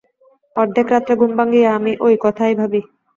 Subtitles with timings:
[0.55, 2.81] অর্ধেক রাত্রে ঘুম ভাঙিয়া আমি ঐ কথাই ভাবি।